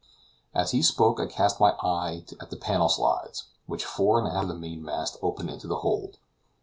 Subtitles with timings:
[0.55, 4.41] As he spoke I cast my eye at the panel slides, which fore and aft
[4.41, 6.17] of the main mast open into the hold.